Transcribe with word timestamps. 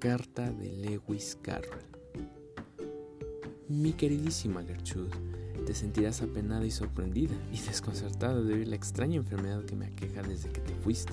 Carta 0.00 0.50
de 0.50 0.72
Lewis 0.72 1.36
Carroll. 1.42 1.84
Mi 3.68 3.92
queridísima 3.92 4.64
Gertrude, 4.64 5.10
te 5.66 5.74
sentirás 5.74 6.22
apenada 6.22 6.64
y 6.64 6.70
sorprendida 6.70 7.34
y 7.52 7.60
desconcertada 7.60 8.40
de 8.40 8.56
ver 8.56 8.68
la 8.68 8.76
extraña 8.76 9.16
enfermedad 9.16 9.62
que 9.66 9.76
me 9.76 9.84
aqueja 9.84 10.22
desde 10.22 10.48
que 10.48 10.62
te 10.62 10.74
fuiste. 10.76 11.12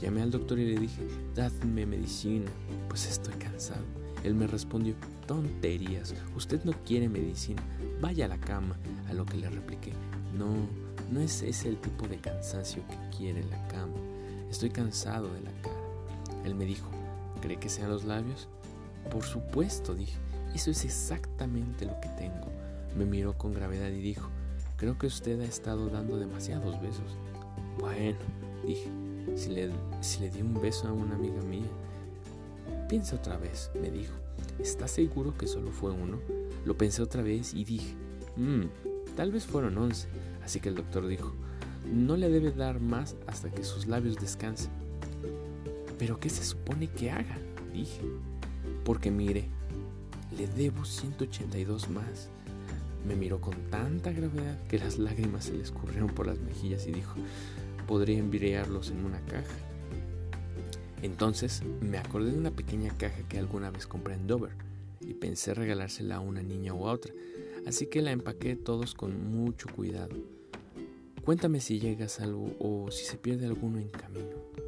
Llamé 0.00 0.22
al 0.22 0.30
doctor 0.30 0.60
y 0.60 0.72
le 0.72 0.80
dije, 0.80 1.02
dadme 1.34 1.86
medicina, 1.86 2.48
pues 2.88 3.10
estoy 3.10 3.34
cansado. 3.34 3.82
Él 4.22 4.36
me 4.36 4.46
respondió, 4.46 4.94
tonterías, 5.26 6.14
usted 6.36 6.62
no 6.62 6.74
quiere 6.84 7.08
medicina, 7.08 7.64
vaya 8.00 8.26
a 8.26 8.28
la 8.28 8.38
cama. 8.38 8.78
A 9.08 9.12
lo 9.12 9.26
que 9.26 9.38
le 9.38 9.50
repliqué, 9.50 9.92
no, 10.36 10.54
no 11.10 11.20
es 11.20 11.42
ese 11.42 11.68
el 11.68 11.80
tipo 11.80 12.06
de 12.06 12.18
cansancio 12.18 12.80
que 12.86 13.16
quiere 13.16 13.42
la 13.42 13.66
cama. 13.66 13.96
Estoy 14.48 14.70
cansado 14.70 15.34
de 15.34 15.40
la 15.40 15.52
cara. 15.62 15.74
Él 16.44 16.54
me 16.54 16.64
dijo, 16.64 16.88
¿cree 17.40 17.58
que 17.58 17.68
sean 17.68 17.90
los 17.90 18.04
labios? 18.04 18.48
Por 19.10 19.24
supuesto, 19.24 19.94
dije, 19.94 20.18
eso 20.54 20.70
es 20.70 20.84
exactamente 20.84 21.86
lo 21.86 22.00
que 22.00 22.08
tengo. 22.10 22.48
Me 22.96 23.04
miró 23.04 23.36
con 23.36 23.52
gravedad 23.52 23.88
y 23.88 24.00
dijo, 24.00 24.28
creo 24.76 24.98
que 24.98 25.06
usted 25.06 25.40
ha 25.40 25.44
estado 25.44 25.88
dando 25.88 26.18
demasiados 26.18 26.80
besos. 26.80 27.16
Bueno, 27.78 28.18
dije, 28.66 28.90
si 29.34 29.50
le, 29.50 30.30
di 30.30 30.42
un 30.42 30.60
beso 30.60 30.88
a 30.88 30.92
una 30.92 31.14
amiga 31.14 31.42
mía. 31.42 31.68
Piensa 32.88 33.16
otra 33.16 33.36
vez, 33.36 33.70
me 33.80 33.90
dijo. 33.90 34.14
¿Estás 34.58 34.90
seguro 34.90 35.36
que 35.36 35.46
solo 35.46 35.70
fue 35.70 35.90
uno? 35.90 36.18
Lo 36.64 36.76
pensé 36.76 37.02
otra 37.02 37.22
vez 37.22 37.54
y 37.54 37.64
dije, 37.64 37.94
mmm, 38.36 38.64
tal 39.16 39.30
vez 39.32 39.46
fueron 39.46 39.78
once. 39.78 40.08
Así 40.44 40.60
que 40.60 40.68
el 40.68 40.74
doctor 40.74 41.06
dijo, 41.06 41.32
no 41.92 42.16
le 42.16 42.28
debe 42.28 42.50
dar 42.50 42.80
más 42.80 43.16
hasta 43.26 43.50
que 43.50 43.64
sus 43.64 43.86
labios 43.86 44.16
descansen. 44.16 44.70
¿Pero 45.98 46.20
qué 46.20 46.30
se 46.30 46.44
supone 46.44 46.88
que 46.88 47.10
haga? 47.10 47.38
Dije. 47.72 48.02
Porque 48.84 49.10
mire, 49.10 49.44
le 50.36 50.46
debo 50.46 50.84
182 50.84 51.90
más. 51.90 52.30
Me 53.06 53.16
miró 53.16 53.40
con 53.40 53.54
tanta 53.70 54.12
gravedad 54.12 54.58
que 54.68 54.78
las 54.78 54.98
lágrimas 54.98 55.44
se 55.44 55.54
le 55.54 55.62
escurrieron 55.62 56.08
por 56.08 56.26
las 56.26 56.38
mejillas 56.40 56.86
y 56.86 56.92
dijo, 56.92 57.14
podría 57.86 58.18
enviarlos 58.18 58.90
en 58.90 59.04
una 59.04 59.20
caja. 59.22 59.56
Entonces 61.02 61.62
me 61.80 61.98
acordé 61.98 62.32
de 62.32 62.38
una 62.38 62.50
pequeña 62.50 62.92
caja 62.96 63.22
que 63.28 63.38
alguna 63.38 63.70
vez 63.70 63.86
compré 63.86 64.14
en 64.14 64.26
Dover 64.26 64.52
y 65.00 65.14
pensé 65.14 65.54
regalársela 65.54 66.16
a 66.16 66.20
una 66.20 66.42
niña 66.42 66.74
o 66.74 66.88
a 66.88 66.92
otra, 66.92 67.14
así 67.66 67.86
que 67.86 68.02
la 68.02 68.10
empaqué 68.10 68.56
todos 68.56 68.94
con 68.94 69.30
mucho 69.30 69.68
cuidado. 69.74 70.16
Cuéntame 71.24 71.60
si 71.60 71.78
llegas 71.78 72.20
algo 72.20 72.52
o 72.58 72.90
si 72.90 73.04
se 73.04 73.16
pierde 73.16 73.46
alguno 73.46 73.78
en 73.78 73.90
camino. 73.90 74.67